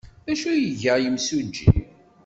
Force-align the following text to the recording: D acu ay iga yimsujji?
D 0.25 0.27
acu 0.31 0.45
ay 0.51 0.63
iga 0.69 0.95
yimsujji? 1.03 1.69